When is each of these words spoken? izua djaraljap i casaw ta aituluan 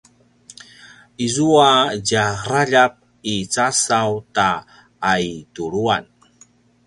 izua 1.25 1.71
djaraljap 2.05 2.93
i 3.33 3.35
casaw 3.55 4.11
ta 4.39 4.49
aituluan 5.13 6.03